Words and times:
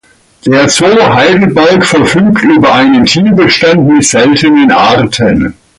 Der 0.47 0.67
Zoo 0.67 0.99
Heidelberg 1.13 1.85
verfügt 1.85 2.41
über 2.43 2.73
einen 2.73 3.05
Tierbestand 3.05 3.87
mit 3.87 4.03
seltenen 4.03 4.71
Arten. 4.71 5.53